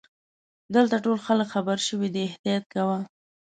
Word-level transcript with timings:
دلته 0.75 0.95
ټول 1.05 1.17
خلګ 1.25 1.47
خبرشوي 1.55 2.09
دي 2.13 2.21
احتیاط 2.29 2.63
کوه. 2.73 2.97